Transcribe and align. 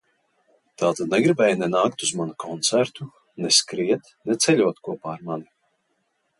Tātad 0.81 1.11
negribēji 1.13 1.59
ne 1.59 1.67
nākt 1.73 2.07
uz 2.07 2.15
manu 2.21 2.35
koncertu, 2.45 3.09
ne 3.45 3.53
skriet, 3.61 4.13
ne 4.31 4.41
ceļot 4.47 4.85
kopā 4.89 5.15
ar 5.17 5.27
mani? 5.33 5.51